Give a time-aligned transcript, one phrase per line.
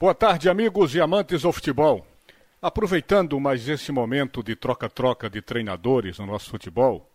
[0.00, 2.06] Boa tarde, amigos e amantes do futebol.
[2.62, 7.10] Aproveitando mais esse momento de troca-troca de treinadores no nosso futebol,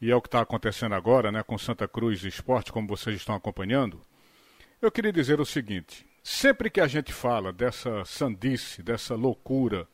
[0.00, 3.34] e é o que está acontecendo agora né, com Santa Cruz Esporte, como vocês estão
[3.34, 4.00] acompanhando,
[4.80, 9.88] eu queria dizer o seguinte: sempre que a gente fala dessa sandice, dessa loucura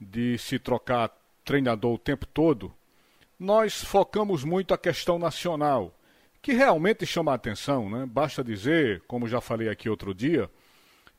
[0.00, 1.10] de se trocar
[1.44, 2.72] treinador o tempo todo,
[3.38, 5.94] nós focamos muito a questão nacional,
[6.40, 7.90] que realmente chama a atenção.
[7.90, 8.06] Né?
[8.06, 10.48] Basta dizer, como já falei aqui outro dia,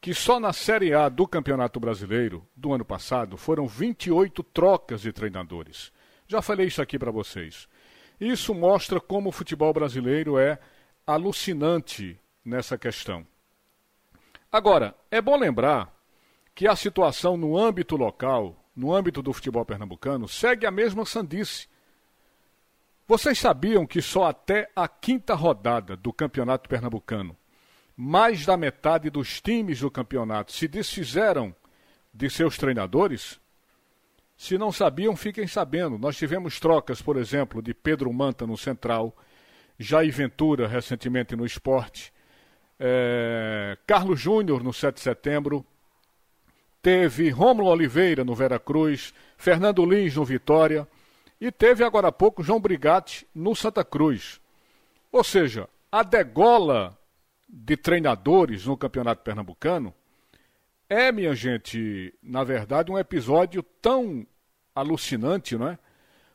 [0.02, 5.14] que só na Série A do Campeonato Brasileiro do ano passado foram 28 trocas de
[5.14, 5.94] treinadores.
[6.28, 7.70] Já falei isso aqui para vocês.
[8.20, 10.58] Isso mostra como o futebol brasileiro é
[11.06, 13.26] alucinante nessa questão.
[14.52, 15.96] Agora, é bom lembrar
[16.56, 21.70] que a situação no âmbito local, no âmbito do futebol pernambucano, segue a mesma sandice.
[23.08, 27.38] Vocês sabiam que só até a quinta rodada do Campeonato Pernambucano
[28.04, 31.56] mais da metade dos times do campeonato se desfizeram
[32.12, 33.40] de seus treinadores?
[34.36, 36.00] Se não sabiam, fiquem sabendo.
[36.00, 39.16] Nós tivemos trocas, por exemplo, de Pedro Manta no Central,
[39.78, 42.12] Jair Ventura recentemente no Esporte,
[42.80, 45.64] é, Carlos Júnior no 7 de setembro,
[46.82, 50.88] teve Rômulo Oliveira no Vera Cruz, Fernando Lins no Vitória
[51.40, 54.42] e teve agora há pouco João Brigatti no Santa Cruz.
[55.12, 56.98] Ou seja, a degola
[57.52, 59.94] de treinadores no Campeonato Pernambucano
[60.94, 64.28] é, minha gente, na verdade, um episódio tão
[64.76, 65.80] alucinante, não é?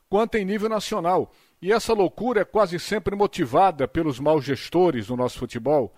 [0.08, 1.30] Quanto em nível nacional.
[1.60, 5.94] E essa loucura é quase sempre motivada pelos maus gestores do nosso futebol,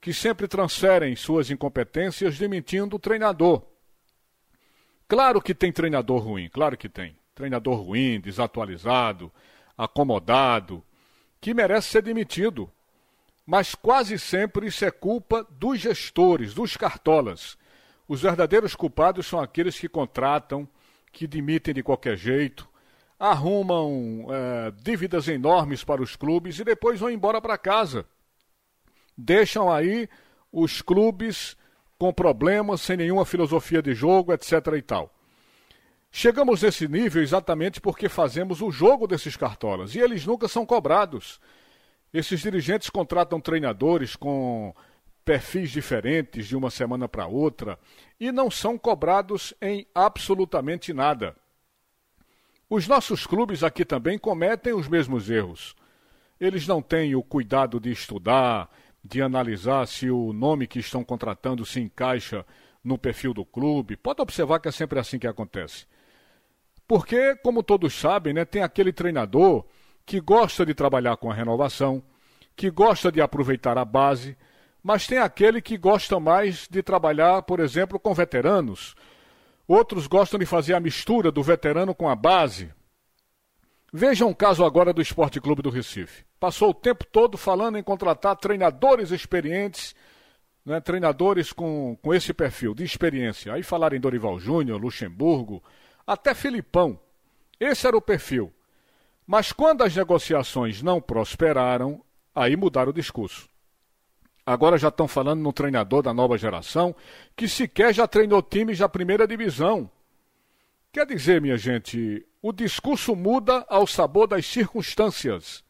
[0.00, 3.62] que sempre transferem suas incompetências demitindo o treinador.
[5.06, 7.16] Claro que tem treinador ruim, claro que tem.
[7.36, 9.30] Treinador ruim, desatualizado,
[9.78, 10.82] acomodado,
[11.40, 12.68] que merece ser demitido.
[13.44, 17.58] Mas quase sempre isso é culpa dos gestores, dos cartolas.
[18.06, 20.68] Os verdadeiros culpados são aqueles que contratam,
[21.12, 22.68] que demitem de qualquer jeito,
[23.18, 28.06] arrumam é, dívidas enormes para os clubes e depois vão embora para casa
[29.16, 30.08] deixam aí
[30.50, 31.56] os clubes
[31.98, 34.52] com problemas, sem nenhuma filosofia de jogo, etc.
[34.76, 35.14] e tal.
[36.10, 41.40] Chegamos nesse nível exatamente porque fazemos o jogo desses cartolas e eles nunca são cobrados.
[42.12, 44.74] Esses dirigentes contratam treinadores com
[45.24, 47.78] perfis diferentes de uma semana para outra
[48.18, 51.36] e não são cobrados em absolutamente nada.
[52.68, 55.74] Os nossos clubes aqui também cometem os mesmos erros.
[56.40, 58.70] Eles não têm o cuidado de estudar,
[59.04, 62.44] de analisar se o nome que estão contratando se encaixa
[62.82, 63.96] no perfil do clube.
[63.96, 65.86] Pode observar que é sempre assim que acontece.
[66.86, 69.64] Porque, como todos sabem, né, tem aquele treinador
[70.04, 72.02] que gosta de trabalhar com a renovação,
[72.56, 74.36] que gosta de aproveitar a base,
[74.82, 78.94] mas tem aquele que gosta mais de trabalhar, por exemplo, com veteranos.
[79.66, 82.72] Outros gostam de fazer a mistura do veterano com a base.
[83.92, 87.84] Veja um caso agora do Esporte Clube do Recife passou o tempo todo falando em
[87.84, 89.94] contratar treinadores experientes,
[90.66, 93.54] né, treinadores com, com esse perfil de experiência.
[93.54, 95.62] Aí falaram em Dorival Júnior, Luxemburgo,
[96.04, 96.98] até Filipão.
[97.60, 98.52] Esse era o perfil.
[99.32, 102.04] Mas quando as negociações não prosperaram,
[102.34, 103.48] aí mudaram o discurso.
[104.44, 106.94] Agora já estão falando no treinador da nova geração
[107.34, 109.90] que sequer já treinou times da primeira divisão.
[110.92, 115.64] Quer dizer, minha gente, o discurso muda ao sabor das circunstâncias.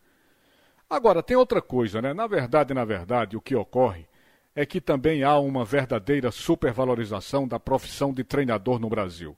[0.91, 2.13] Agora, tem outra coisa, né?
[2.13, 4.09] Na verdade, na verdade, o que ocorre
[4.57, 9.37] é que também há uma verdadeira supervalorização da profissão de treinador no Brasil.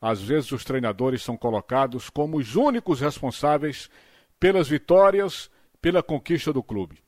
[0.00, 3.90] Às vezes os treinadores são colocados como os únicos responsáveis
[4.38, 5.50] pelas vitórias,
[5.80, 6.98] pela conquista do clube.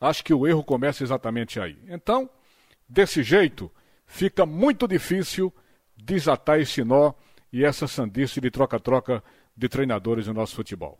[0.00, 1.78] Acho que o erro começa exatamente aí.
[1.88, 2.30] Então,
[2.88, 3.70] desse jeito,
[4.06, 5.52] fica muito difícil
[5.96, 7.12] desatar esse nó
[7.52, 9.22] e essa sandice de troca-troca
[9.56, 10.98] de treinadores no nosso futebol.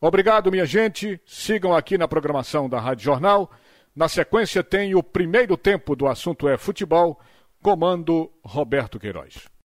[0.00, 1.20] Obrigado, minha gente.
[1.24, 3.50] Sigam aqui na programação da Rádio Jornal.
[3.94, 7.20] Na sequência tem o primeiro tempo do assunto é futebol,
[7.62, 9.51] comando Roberto Queiroz.